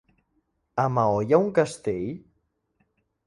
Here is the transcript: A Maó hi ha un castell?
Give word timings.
A 0.83 0.85
Maó 0.93 1.19
hi 1.25 1.37
ha 1.37 1.41
un 1.47 1.51
castell? 1.59 2.09